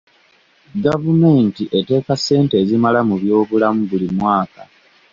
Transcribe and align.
Gavumenti 0.85 1.63
eteeka 1.79 2.13
ssente 2.19 2.53
ezimala 2.63 2.99
mu 3.09 3.15
byobulamu 3.21 3.81
buli 3.89 4.07
mwaka. 4.17 4.61